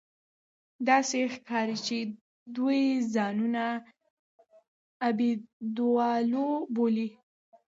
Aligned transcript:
داسې 0.87 1.19
ښکاري 1.33 1.77
چې 1.87 1.97
دوی 2.55 2.81
ځانونه 3.13 3.63
اېبودالو 5.07 6.47
بولي 6.75 7.09